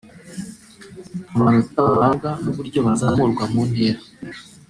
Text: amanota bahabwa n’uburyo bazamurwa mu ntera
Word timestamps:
amanota 1.35 1.79
bahabwa 1.93 2.29
n’uburyo 2.43 2.79
bazamurwa 2.87 3.43
mu 3.51 3.61
ntera 3.69 4.01